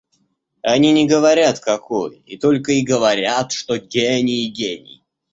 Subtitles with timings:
[0.63, 5.03] А они не говорят, какой, и только и говорят, что гений и гений.